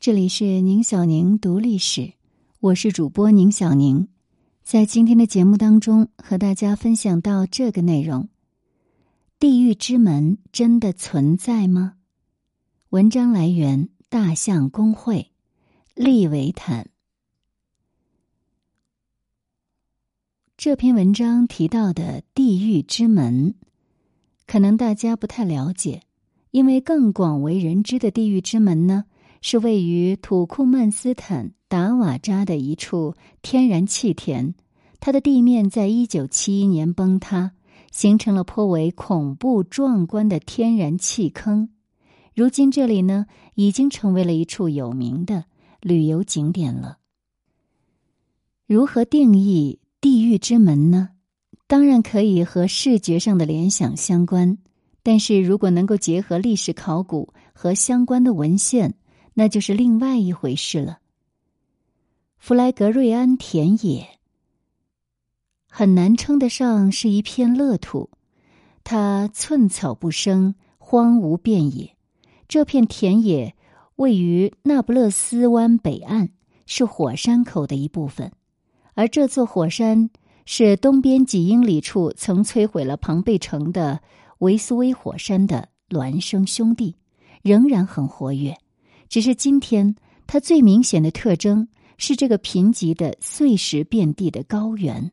[0.00, 2.14] 这里是宁小宁读历史，
[2.60, 4.08] 我是主播宁小宁。
[4.62, 8.30] 在今天的节目当中，和大家分享到这个内容：
[9.38, 11.96] 地狱之门真的存在吗？
[12.88, 15.32] 文章来源：大象公会，
[15.94, 16.88] 利维坦。
[20.56, 23.54] 这篇文章提到的地狱之门，
[24.46, 26.00] 可能大家不太了解，
[26.52, 29.04] 因为更广为人知的地狱之门呢。
[29.42, 34.54] 是位于土库曼斯坦达瓦扎的一处天然气田，
[35.00, 37.52] 它的地面在一九七一年崩塌，
[37.90, 41.70] 形成了颇为恐怖壮观的天然气坑。
[42.34, 45.44] 如今这里呢，已经成为了一处有名的
[45.80, 46.98] 旅游景点了。
[48.66, 51.10] 如何定义地狱之门呢？
[51.66, 54.58] 当然可以和视觉上的联想相关，
[55.02, 58.94] 但是如果能够结合历史考古和相关的文献。
[59.40, 60.98] 那就是另外一回事了。
[62.36, 64.18] 弗莱格瑞安田野
[65.66, 68.10] 很难称得上是一片乐土，
[68.84, 71.96] 它寸草不生，荒芜遍野。
[72.48, 73.56] 这片田野
[73.96, 76.28] 位于那不勒斯湾北岸，
[76.66, 78.32] 是火山口的一部分，
[78.92, 80.10] 而这座火山
[80.44, 84.02] 是东边几英里处曾摧毁了庞贝城的
[84.40, 86.96] 维苏威火山的孪生兄弟，
[87.40, 88.58] 仍然很活跃。
[89.10, 89.96] 只是今天，
[90.28, 91.66] 它最明显的特征
[91.98, 95.10] 是这个贫瘠的碎石遍地的高原，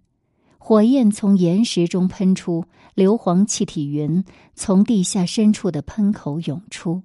[0.60, 7.02] 火焰从岩石中喷出，硫磺气体云从地下深处的喷口涌出。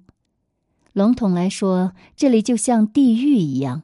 [0.93, 3.81] 笼统来说，这里就像地狱一样，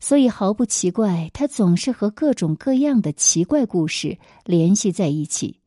[0.00, 5.60] 所以毫不奇怪，它总是和各种各样的奇怪故事联系在一起。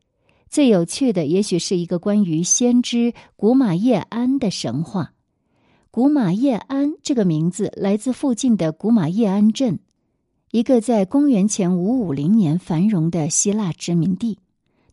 [0.50, 5.12] 最有趣的，也许是一个关于先知古马叶安的神话。
[5.94, 9.78] 古马叶安这个名字来自附近的古马叶安镇，
[10.50, 14.38] 一个在公元前五五零年繁荣的希腊殖民地。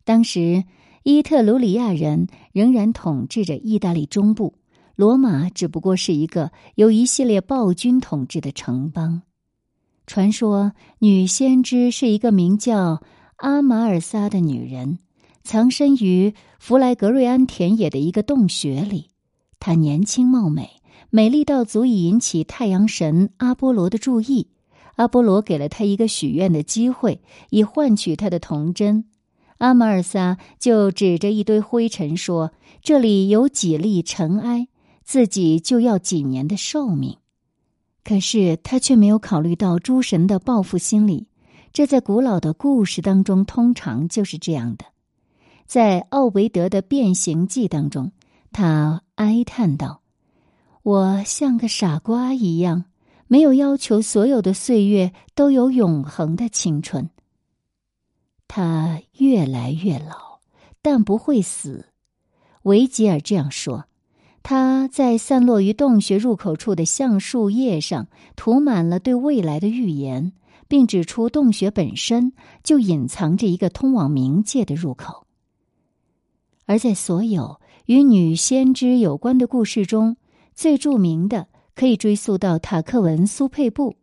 [0.03, 0.65] 当时，
[1.03, 4.55] 伊特鲁里亚人仍然统治着意大利中部，
[4.97, 9.21] 罗马只不过是一个由一系列暴君统治的城邦。
[10.05, 13.01] 传说，女先知是一个名叫
[13.37, 14.99] 阿马尔萨的女人，
[15.45, 19.11] 藏身于弗莱格瑞安田野的一个洞穴里。
[19.61, 20.71] 她年轻貌美。
[21.11, 24.47] 美丽到足以引起太阳神阿波罗的注意，
[24.95, 29.05] 阿波罗给了他一个许愿的机会，以换取他的童真。
[29.57, 34.67] 阿马尔萨就指着一堆灰尘说：“这里有几粒尘埃，
[35.03, 37.17] 自己就要几年的寿命。”
[38.05, 41.27] 可是他却没有考虑到诸神的报复心理，
[41.73, 44.85] 这在古老的故事当中通常就是这样的。
[45.65, 48.11] 在奥维德的《变形记》当中，
[48.51, 49.98] 他哀叹道。
[50.83, 52.85] 我像个傻瓜一样，
[53.27, 57.09] 没有要求所有的岁月都有永恒的青春。
[58.47, 60.39] 他越来越老，
[60.81, 61.85] 但不会死。
[62.63, 63.85] 维吉尔这样说。
[64.41, 68.07] 他在散落于洞穴入口处的橡树叶上
[68.37, 70.31] 涂满了对未来的预言，
[70.67, 72.31] 并指出洞穴本身
[72.63, 75.27] 就隐藏着一个通往冥界的入口。
[76.65, 80.15] 而在所有与女先知有关的故事中，
[80.59, 83.95] 最著名的可以追溯到塔克文苏佩布，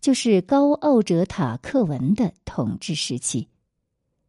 [0.00, 3.46] 就是高奥者塔克文的统治时期。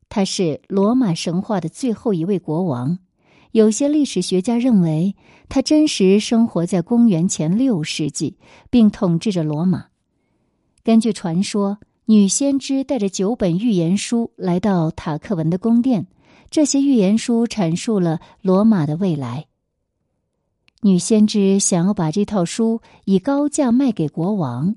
[0.07, 2.99] 他是罗马神话的最后一位国王。
[3.51, 5.15] 有些历史学家认为
[5.49, 8.37] 他真实生活在公元前六世纪，
[8.69, 9.87] 并统治着罗马。
[10.83, 16.05] 根据传说，女先知带着九本预言书来到塔克文的宫殿，
[16.51, 19.47] 这些预言书阐述了罗马的未来。
[20.83, 24.75] 女先知想要把这套书以高价卖给国王，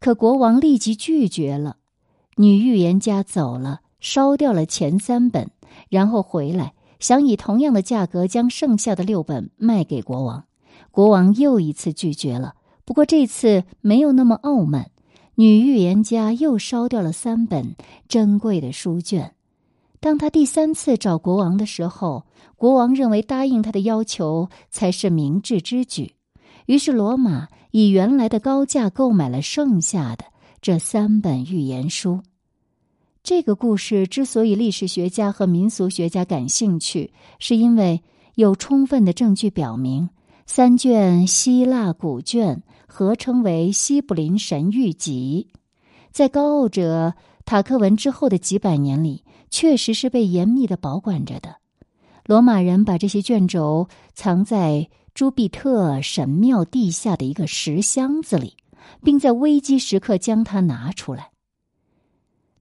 [0.00, 1.76] 可国王立即拒绝了。
[2.36, 5.50] 女预言家走了，烧掉了前三本，
[5.90, 10.44] 然后回来想以同样的价格将剩下的六本卖给国王。
[10.90, 12.54] 国王又一次拒绝了，
[12.86, 14.90] 不过这次没有那么傲慢。
[15.34, 17.76] 女预言家又烧掉了三本
[18.08, 19.34] 珍贵的书卷。
[20.02, 22.26] 当他第三次找国王的时候，
[22.56, 26.16] 国王认为答应他的要求才是明智之举，
[26.66, 30.24] 于是罗马以原来的高价购买了剩下的
[30.60, 32.20] 这三本预言书。
[33.22, 38.02] 这个故事之所以历史学家和民俗学家感兴趣，是因为
[38.34, 40.10] 有充分的证据表明，
[40.46, 45.46] 三卷希腊古卷合称为《西卜林神谕集》，
[46.10, 47.14] 在高傲者
[47.44, 49.22] 塔克文之后的几百年里。
[49.52, 51.58] 确实是被严密的保管着的。
[52.24, 58.56] 罗马人把这些卷轴藏在朱庇特神庙地下的一个石箱子里，
[59.04, 61.30] 并在危机时刻将它拿出来，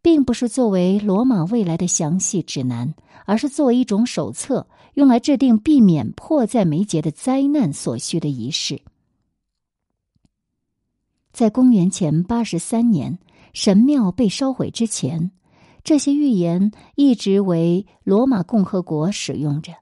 [0.02, 2.94] 并不是作为罗马未来的详细指南，
[3.26, 8.82] 而是作为一种手册，用来制定避免迫在眉睫的灾难所需的仪式。
[11.32, 13.18] 在公元前八十三年，
[13.54, 15.32] 神庙被烧毁之前，
[15.84, 19.74] 这些预言一直为罗马共和国使用着，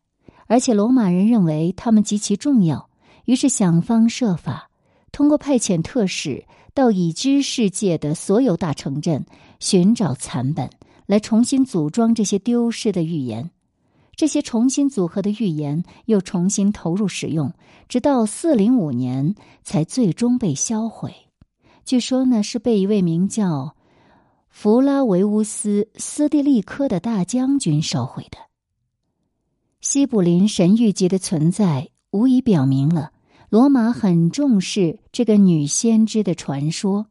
[0.48, 2.90] 而且罗马人认为他们极其重要，
[3.26, 4.70] 于是想方设法
[5.12, 9.26] 通过派遣特使到已知世界的所有大城镇
[9.60, 10.70] 寻找残本，
[11.06, 13.52] 来重新组装这些丢失的预言。
[14.16, 17.54] 这些重新组合的预言又重新投入使用，
[17.88, 21.14] 直到四零五年才最终被销毁。
[21.86, 23.76] 据说呢，是被一位名叫
[24.62, 28.38] 弗拉维乌斯·斯蒂利科的大将军烧毁的。
[29.80, 33.14] 西卜林神谕集的存在，无疑表明了
[33.48, 37.08] 罗马很重视这个女先知的传说。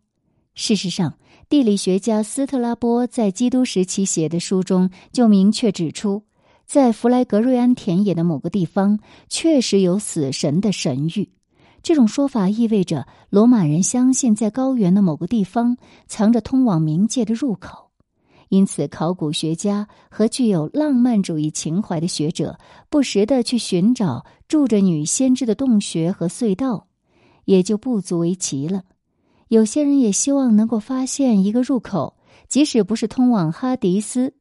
[0.54, 1.14] 事实上，
[1.48, 6.24] 地理学家斯特拉波在基督时期写的书中就明确指出，
[6.66, 11.28] 在弗莱格瑞安田野的某个地方，确实有死神的神谕。
[11.82, 15.76] 这种说法意味着罗马人相信，在高原的某个地方
[16.06, 17.90] 藏着通往冥界的入口，
[18.48, 22.58] 因此考古学家和具有浪漫主义情怀的学者
[22.90, 26.88] 不时的去寻找住着女先知的洞穴和隧道，
[27.44, 28.82] 也就不足为奇了。
[29.48, 34.34] 有些人也希望能够发现一个入口，即使不是通往哈迪斯，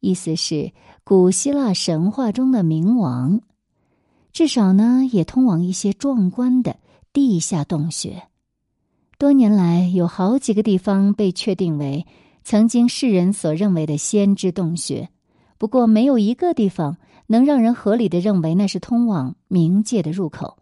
[0.00, 0.72] 意思是
[1.04, 3.40] 古希腊神话中的冥王。
[4.36, 6.76] 至少呢，也通往一些壮观的
[7.14, 8.24] 地下洞穴。
[9.16, 12.04] 多年来，有好几个地方被确定为
[12.44, 15.08] 曾经世人所认为的先知洞穴，
[15.56, 16.98] 不过没有一个地方
[17.28, 20.58] 能让人合理的认为那是通往冥界的入口。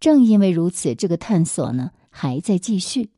[0.00, 3.10] 正因为如此，这个探索呢还在继续。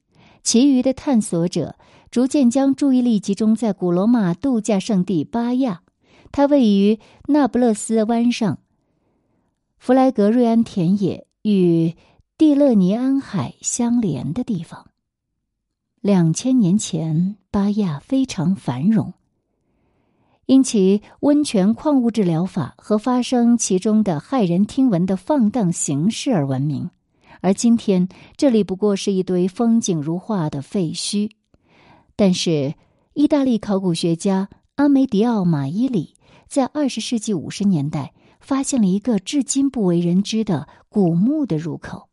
[0.42, 1.76] 其余的探索者
[2.10, 5.82] 逐渐将注意力集中在古罗马度假胜地巴亚，
[6.32, 6.98] 它位于
[7.28, 8.58] 那不勒斯湾上。
[9.80, 11.94] 弗莱格瑞安田野与
[12.36, 14.90] 蒂勒尼安海相连的地方。
[16.02, 19.14] 两千年前，巴亚非常繁荣，
[20.44, 26.90] 因其温泉矿物质疗法和发生其中的骇人听闻的放荡形式而闻名。
[27.40, 28.06] 而今天，
[28.36, 31.30] 这里不过是一堆风景如画的废墟。
[32.16, 32.74] 但是，
[33.14, 36.16] 意大利考古学家阿梅迪奥·马伊里
[36.48, 38.12] 在二十世纪五十年代。
[38.40, 42.08] 发现了一个至今不为人知的古墓的入口。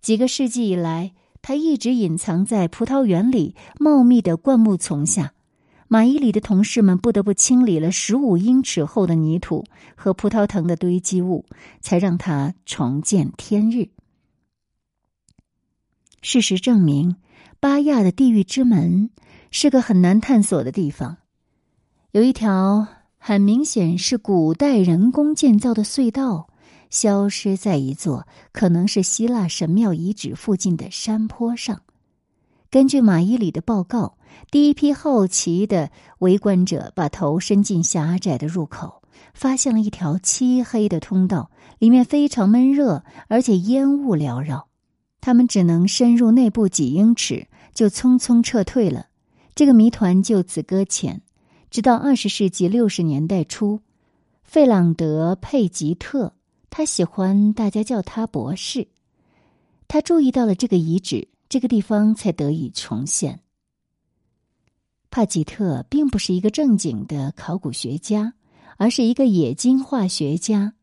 [0.00, 1.12] 几个世纪以来，
[1.42, 5.34] 它一直隐藏在葡萄园里茂密的灌木丛下。
[5.88, 9.64] 马伊里的同事们不得不清理了十五英尺厚的泥土
[9.94, 11.44] 和葡萄藤的堆积物，
[11.82, 13.90] 才让它重见天日。
[16.22, 17.16] 事实证明，
[17.60, 19.10] 巴亚的地狱之门
[19.50, 21.18] 是个很难探索的地方。
[22.12, 23.01] 有一条。
[23.24, 26.48] 很明显是古代人工建造的隧道，
[26.90, 31.82] 消失在一座可能是希腊神庙遗址附近的山坡上。
[32.68, 34.16] 根据马伊里的报告，
[34.50, 39.04] 第一批好奇的围观者把头伸进狭窄的入口，
[39.34, 44.66] 发现了一条漆黑的通道，里面非常闷热，而且烟雾缭绕。
[45.20, 49.06] 他们只能深入内部几英尺，就匆匆撤退了。
[49.54, 51.22] 这个谜团就此搁浅。
[51.72, 53.80] 直到二十世纪六十年代初，
[54.44, 56.34] 费朗德·佩吉特，
[56.68, 58.88] 他喜欢大家叫他博士。
[59.88, 63.40] 他注意到了这个遗址，这个地方才得以重现。
[65.10, 68.34] 帕吉特并不是一个正经的考古学家，
[68.76, 70.74] 而是一个冶金化学家。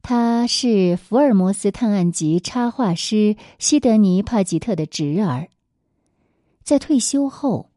[0.00, 5.48] 他是福尔摩斯探案集插画师西德尼·帕吉特的侄儿。
[6.62, 7.73] 在退休后。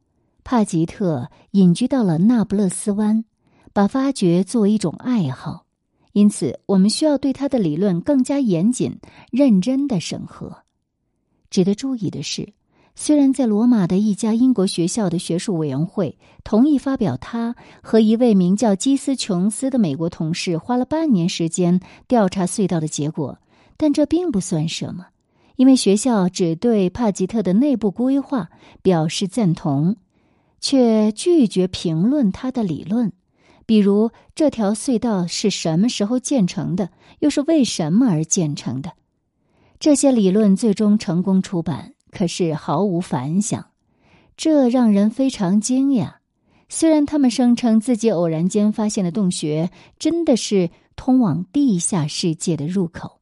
[0.49, 3.25] 帕吉特隐居到了那不勒斯湾，
[3.73, 5.65] 把发掘作为一种爱好，
[6.13, 8.97] 因此我们需要对他的理论更加严谨、
[9.29, 10.59] 认真的审核。
[11.49, 12.53] 值得注意的是，
[12.95, 23.37] 虽然在罗马的一家英国学校的学术委员会同意发表他和一位名叫基斯琼斯的美国同事花了半年时间调查隧道的结果，
[23.75, 25.07] 但这并不算什么，
[25.57, 28.49] 因为学校只对帕吉特的内部规划
[28.81, 29.97] 表示赞同。
[30.59, 33.11] 却拒绝评论他的理论，
[33.65, 38.93] 比如这条隧道是什么时候建成的，又是为什么而建成的。
[39.79, 43.67] 这些理论最终成功出版，可是毫无反响，
[44.35, 46.15] 这让人非常惊讶。
[46.69, 53.16] 虽然他们声称自己偶然间发现的洞穴真的是通往地下世界的入口。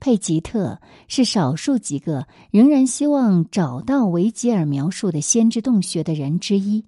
[0.00, 6.84] 佩吉特是少数几个仍然希望找到维吉尔描述的先知洞穴的人之一。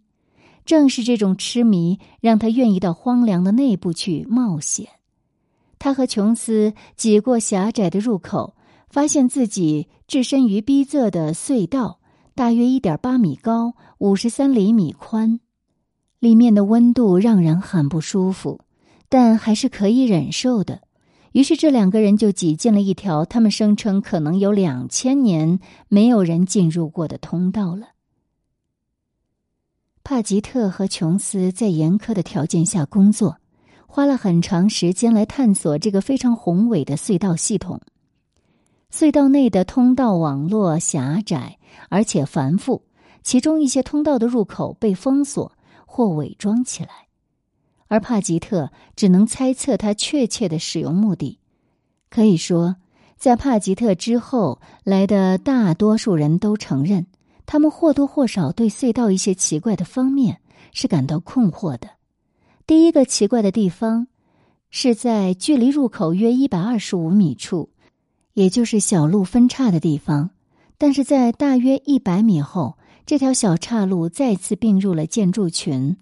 [0.65, 4.89] 正是这种痴迷，让他愿意到荒凉的内部去冒险。
[5.79, 8.55] 他和琼斯挤过狭窄的入口，
[8.89, 11.99] 发现自己置身于逼仄的隧道，
[12.37, 15.41] 大约一点八米高，五十三厘米宽，
[16.21, 18.61] 里面的温度让人很不舒服，
[19.09, 20.83] 但还是可以忍受的。
[21.33, 27.89] 于是，这两个人就挤进了一条他们声称可能有两千年没有人进入过的通道了。
[30.05, 33.39] 帕吉特和琼斯在严苛的条件下工作，
[33.87, 37.81] 花了很长时间来探索这个非常宏伟的隧道系统。
[38.91, 41.59] 隧道内的通道网络狭窄
[41.89, 42.83] 而且繁复，
[43.23, 45.53] 其中一些通道的入口被封锁
[45.87, 46.91] 或伪装起来。
[47.93, 51.39] 而帕吉特只能猜测他确切的使用目的。
[52.09, 52.77] 可以说，
[53.19, 57.05] 在帕吉特之后来的大多数人都承认，
[57.45, 60.39] 他们或多或少对隧道一些奇怪的方面
[60.73, 61.91] 是感到困惑的。
[62.67, 64.07] 第一个奇怪的地方
[64.71, 67.69] 是在距离入口约一百二十五米处，
[68.33, 70.31] 也就是小路分叉的地方。
[70.79, 75.99] 但是在大约一百米后，这条小岔路再次并入了建筑群。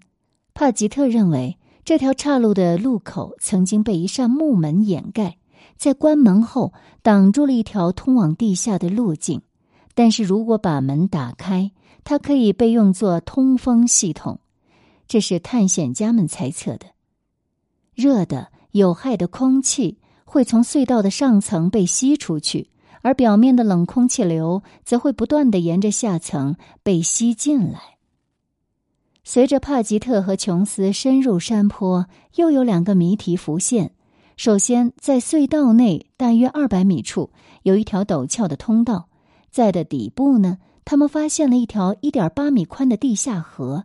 [0.53, 1.57] 帕吉特认为。
[1.83, 5.37] 这条岔路的路口曾经被一扇木门掩盖，
[5.77, 9.41] 在关门后挡住了一条通往地下的路径。
[9.93, 11.71] 但是如果把门打开，
[12.03, 14.39] 它可以被用作通风系统。
[15.07, 16.85] 这是探险家们猜测的。
[17.93, 22.69] 热的有害的空气会从隧道的上层被吸出去，
[23.01, 27.97] 而表面的冷空气流则会不断的沿着下层被吸进来。
[29.23, 33.91] 随着帕吉特和琼斯深入山坡，又有两个谜题浮现。
[34.35, 37.29] 首先，在隧道内大约二百米处
[37.61, 39.07] 有一条陡峭的通道，
[39.51, 43.83] 在的底部呢，他们发现了一条一点八米宽的地下河，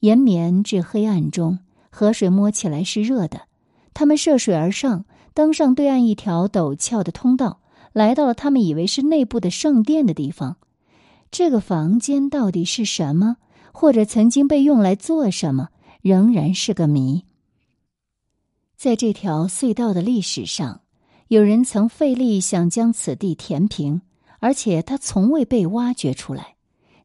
[0.00, 1.60] 延绵至黑暗中，
[1.90, 3.42] 河水摸起来是热的。
[3.94, 7.60] 他们涉水而上，登上对岸一条陡峭的通道，
[7.92, 10.56] 来到了他们以为是内部的圣殿的地方。
[11.30, 13.36] 这个房间到底是什么？
[13.72, 15.70] 或者曾经被用来做什么，
[16.02, 17.24] 仍然是个谜。
[18.76, 20.82] 在这条隧道的历史上，
[21.28, 24.02] 有人曾费力想将此地填平，
[24.40, 26.56] 而且它从未被挖掘出来。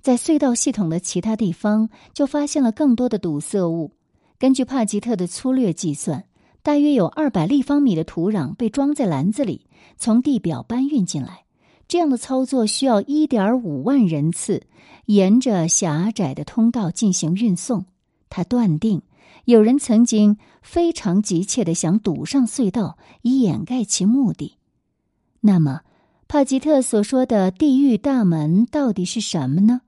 [0.01, 3.91] 在隧道系统的其他地方，就发现了更多的堵塞物。
[4.39, 6.25] 根据帕吉特的粗略计算，
[6.61, 11.46] 大约有二百立方米的土壤被装在篮子里，从地表搬运进来。
[11.87, 14.63] 这样的操作需要一点五万人次，
[15.05, 17.85] 沿着狭窄的通道进行运送。
[18.29, 19.01] 他断定，
[19.45, 24.57] 有人曾经非常急切的想堵上隧道，以掩盖其目的。
[25.39, 25.81] 那么，
[26.27, 29.81] 帕吉特所说的地狱大门到底是什么呢？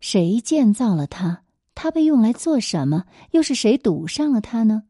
[0.00, 1.40] 谁建造了它？
[1.74, 3.04] 它被用来做什么？
[3.32, 4.84] 又是谁堵上了它呢？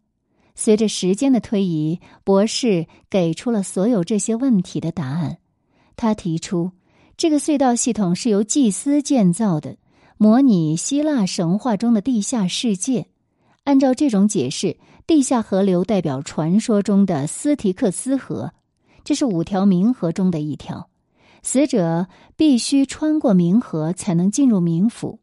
[0.54, 5.38] 随着时间的推移，博士给出了所有这些问题的答案。
[6.02, 6.72] 他提出，
[7.16, 9.76] 这个隧道系统是由祭司建造的，
[10.18, 13.06] 模拟希腊神话中的地下世界。
[13.62, 18.52] 按照这种解释，地下河流代表传说中的斯提克斯河，
[19.04, 20.88] 这是五条冥河中的一条。
[21.44, 25.20] 死者必须穿过冥河才能进入冥府。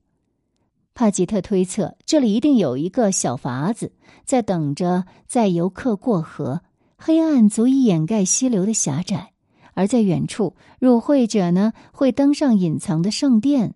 [0.94, 3.92] 帕吉特推测，这里一定有一个小筏子
[4.24, 6.62] 在等着载游客过河。
[6.98, 9.34] 黑暗足以掩盖溪流的狭窄。
[9.74, 13.76] 而在远处，入会者呢会登上隐藏的圣殿，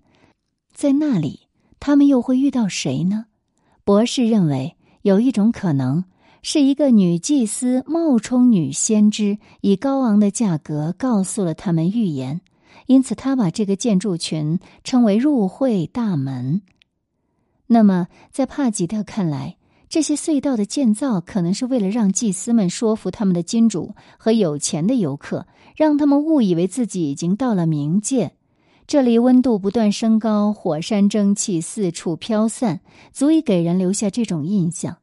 [0.73, 1.47] 在那里，
[1.79, 3.25] 他们又会遇到谁呢？
[3.83, 6.05] 博士认为有一种可能
[6.41, 12.41] 是一个女祭司冒充女先知，以高昂的价格告诉了他们预言，
[12.88, 16.62] 因此他把这个建筑群称为入会大门。
[17.67, 19.57] 那么，在帕吉特看来。
[19.89, 28.33] 这些隧道的建造可能是为了让祭司们说服他们的金主和有钱的游客，让他们误以为自己已经到了冥界。
[28.85, 34.97] 这里温度不断升高，火山蒸汽四处飘散，足以给人留下这种印象。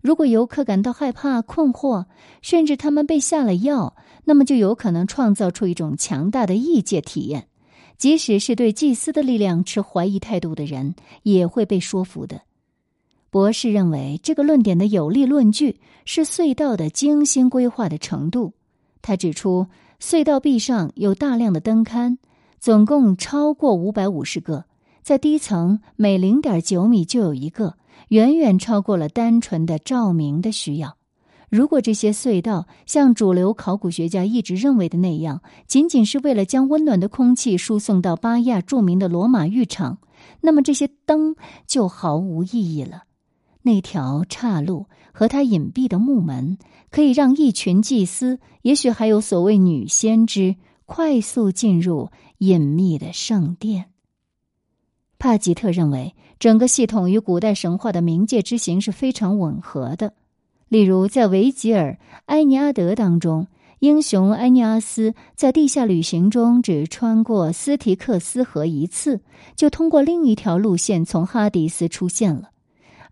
[0.00, 2.06] 如果游客感到害怕、困惑，
[2.40, 7.48] 甚至他们被下了药，那么就有可能创造出一种强大的异界体验。
[7.98, 12.42] 即使是对祭司的力量持怀疑态度的人，也会被说服的。
[13.30, 18.52] 博士认为，这个论点的有力论据是隧道的精心规划的程度。
[19.02, 19.66] 他指出，
[20.00, 22.18] 隧道壁上有大量的灯龛，
[22.58, 24.64] 总共超过五百五十个，
[25.02, 27.74] 在低层每零点九米就有一个，
[28.08, 30.96] 远远超过了单纯的照明的需要。
[31.48, 39.98] 如果这些隧道像主流考古学家一直认为的那样，仅仅是为了将温暖的空气输送到巴亚著名的罗马浴场，
[40.40, 41.36] 那么这些灯
[41.66, 43.04] 就毫无意义了。
[43.66, 46.56] 那条岔路和它隐蔽的木门，
[46.88, 50.54] 可以让一群祭司，也许还有所谓女先知，
[50.84, 53.86] 快速进入隐秘的圣殿。
[55.18, 60.12] 帕吉特认为，整个系统与古代神话的冥界之行是非常吻合的。
[60.68, 63.48] 例如，在维吉尔《埃尼阿德》当中，
[63.80, 69.22] 英雄埃尼阿斯在地下旅行中只穿过斯提克斯河一次，
[69.56, 72.50] 就通过另一条路线从哈迪斯出现了；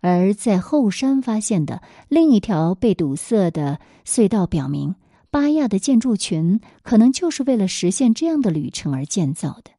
[0.05, 4.93] 而在后山发现的另一条被堵塞的隧道，表明
[5.31, 9.71] 巴亚的建筑群可能就是为了实现这样的旅程而建造的。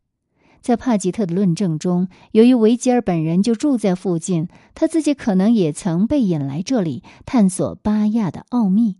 [0.61, 8.97] 在帕吉特的论证中，由于维吉尔本人就住在附近，他自己可能也曾被引来这里探索巴亚的奥秘。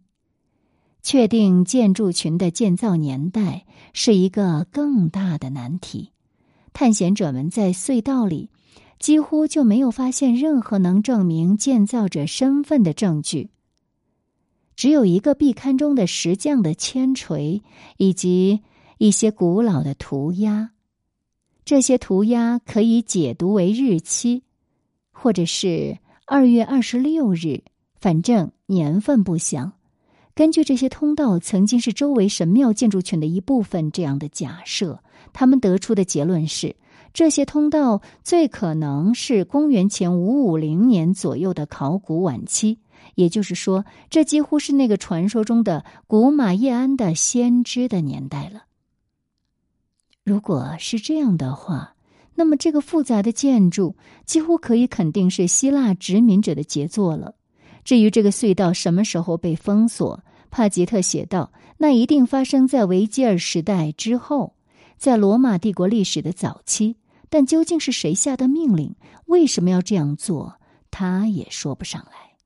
[1.03, 6.13] 确定建筑群的建造年代是一个更大的难题。
[6.73, 8.51] 探险者们在隧道里
[8.99, 13.51] 几乎就没有发现任何能证明建造者身份的证据，
[14.75, 17.63] 只有一个壁龛中的石匠的铅锤
[17.99, 18.63] 以及
[18.99, 20.71] 一些古老的涂鸦。
[21.65, 24.45] 这些涂鸦可以解读为日期，
[25.11, 27.63] 或者是二月二十六日，
[28.01, 29.73] 反正年份不详。
[30.35, 36.77] 根据这些通道曾经是周围神庙建筑群的一部分这样的假设，他们得出的结论是，
[37.17, 42.79] 这些通道最可能是公元前五五零年左右的考古晚期。
[43.15, 48.65] 也就是说，这几乎是那个传说中的古马叶安的先知的年代了。
[50.25, 51.95] 如果是这样的话，
[52.35, 53.97] 那么这个复杂的建筑
[54.27, 57.35] 几乎可以肯定是希腊殖民者的杰作了。
[57.83, 64.53] 至于这个隧道什么时候被封锁，帕吉特写道：“那一定发生在维吉尔时代之后，
[64.99, 66.97] 在罗马帝国历史的早期。
[67.29, 68.95] 但究竟是谁下的命令，
[69.27, 70.61] 为什么要这样做，
[70.91, 72.37] 他也说不上来。”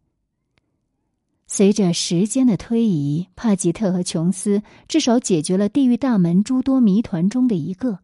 [1.47, 7.99] 随着时间的推移，帕吉特和琼斯至少解决了地狱大门诸多谜团中的一个。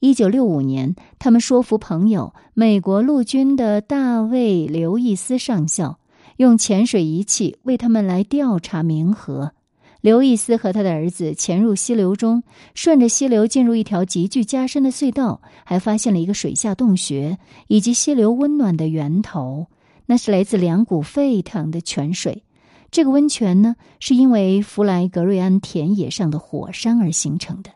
[0.00, 5.98] 一九六五年，他们说服朋友美国陆军的大卫·刘易斯上校，
[6.36, 9.52] 用潜水仪器为他们来调查冥河。
[10.00, 12.42] 刘易斯和他的儿子潜入溪流中，
[12.74, 19.66] 顺着溪流进入一条急剧加深的隧道，还发现了一个水下洞穴以及溪流温暖的源头，
[20.06, 22.44] 那是来自两股沸腾的泉水。
[22.90, 27.70] 这个温泉呢，是因为弗莱格瑞安田野上的火山而形成的。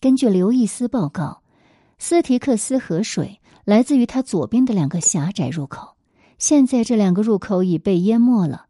[0.00, 1.42] 根据刘易斯报告，
[1.98, 5.94] 斯提克斯河水来自于它左边的两个狭窄入口。
[6.38, 8.66] 现在这两个入口已被淹没了。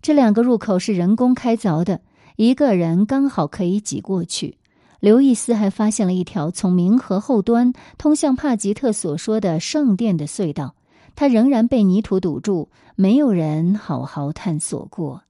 [0.00, 2.00] 这两个入口是人工开凿的，
[2.36, 4.58] 一个人刚好可以挤过去。
[5.00, 10.74] 刘易斯还发现了一条从冥河后端通向帕吉特所说的圣殿的隧道。
[11.14, 15.22] 它仍然被泥土堵住，没有人好好探索过。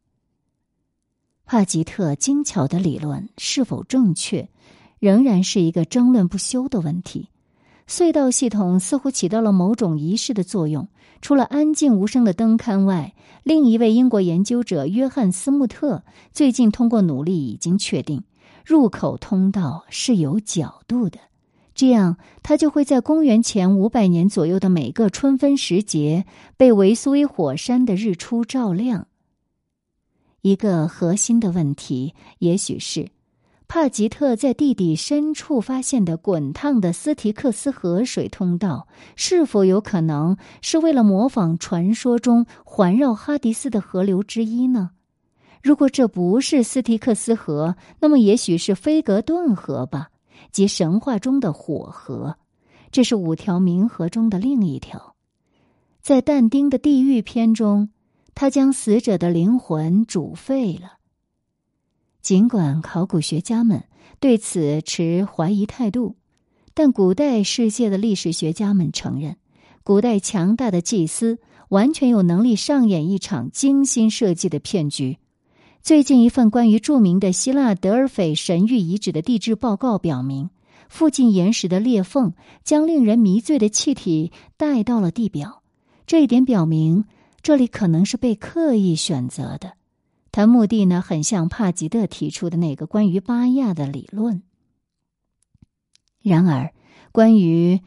[1.46, 4.50] 帕吉特精巧的理论是否正确，
[4.98, 7.30] 仍然是一个争论不休的问题。
[7.86, 10.86] 隧道系统似乎起到了某种仪式的作用。
[11.20, 18.24] 除了安静无声的灯龛外，另一位英国研究者约翰斯穆特最近通过努力已经确定，
[18.64, 21.18] 入口通道是有角度的。
[21.74, 26.24] 这样，它就会在公元前五百年左右的每个春分时节
[26.56, 29.06] 被维苏威火山的日出照亮。
[30.42, 33.08] 一个核心的问题，也许是
[33.68, 44.92] 帕吉特在地底深处发现的滚烫的斯提克斯河水通道，是否有可能是为了模仿传说中环绕哈迪斯的河流之一呢？
[45.62, 50.08] 如果这不是斯提克斯河，那么也许是菲格顿河吧。
[50.50, 52.36] 即神话中的火河，
[52.90, 55.14] 这是五条冥河中的另一条。
[56.00, 57.90] 在但丁的地狱篇中，
[58.34, 60.97] 他将死者的灵魂煮沸了。
[62.28, 63.84] 尽管考古学家们
[64.20, 66.14] 对此持怀疑态度，
[66.74, 69.38] 但古代世界的历史学家们承认，
[69.82, 71.38] 古代强大的祭司
[71.70, 75.16] 完全有能力上演一场精心设计的骗局。
[75.80, 80.50] 最近一份关于著名的希腊德尔斐神域遗址的地质报告表明，
[80.90, 85.62] 附近岩石的裂缝将令人迷醉的气体带到了地表。
[86.06, 87.06] 这一点表明，
[87.40, 89.77] 这里可能是被刻意选择的。
[90.30, 94.42] 他目的呢，很像帕吉特提出的那个关于巴亚的理论。
[96.22, 96.72] 然而，
[97.12, 97.80] 关于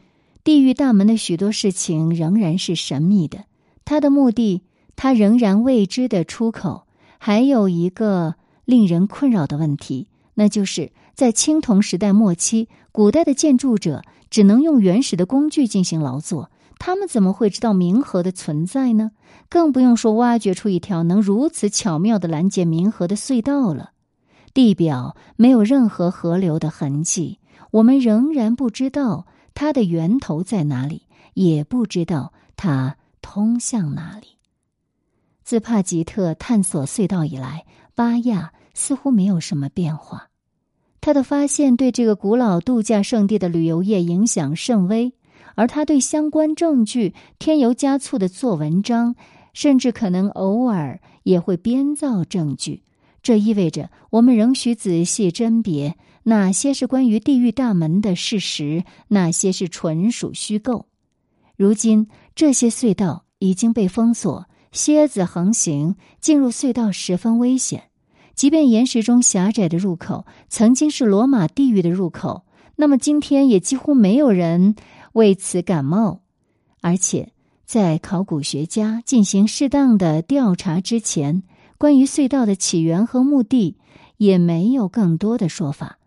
[0.44, 3.44] 地狱大门的许多事情仍然是神秘的。
[3.84, 4.62] 他的目的。
[4.94, 6.86] 他仍然未知的出口，
[7.18, 8.34] 还有一个
[8.66, 16.50] 令人困扰的问题，那就是在青铜时代末期，古代的建筑者只能用原始的工具进行劳作，
[16.84, 19.12] 他们怎么会知道冥河的存在呢？
[19.48, 23.92] 更不用说挖掘出一条能如此巧妙的拦截冥河的隧道了。
[24.52, 27.38] 地表没有任何河流的痕迹，
[27.70, 31.02] 我们仍然不知道它的源头在哪里，
[31.34, 34.38] 也不知道它通向哪里。
[35.44, 37.64] 自帕吉特探索隧道以来，
[37.94, 40.30] 巴亚似乎没有什么变化。
[41.00, 45.14] 他的发现对这个古老度假胜地的旅游业影响甚微，
[45.54, 49.14] 而他对相关证据添油加醋的做文章，
[49.52, 52.82] 甚至可能偶尔也会编造证据。
[53.22, 60.86] 这意味着我们仍需仔细甄别哪些是关于地狱大门的事实，哪些是纯属虚构。
[61.56, 67.84] 如今，这些隧道已经被封锁，蝎子横行，进入隧道十分危险。
[68.34, 72.44] 即便岩石中狭窄的入口曾经是罗马地狱的入口，
[72.76, 74.74] 那么今天也几乎没有人
[75.12, 76.22] 为此感冒。
[76.80, 77.32] 而且，
[77.64, 81.42] 在考古学家进行适当的调查之前。
[81.78, 83.76] 关于隧道的起源和目的，
[84.16, 85.98] 也没有更多的说法。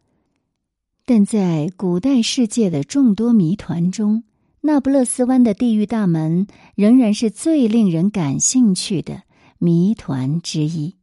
[1.05, 4.23] 但在古代世界的众多谜团中，
[4.61, 9.23] 那不勒斯湾的地狱大门仍然是最令人感兴趣的
[9.59, 10.95] 谜团之一。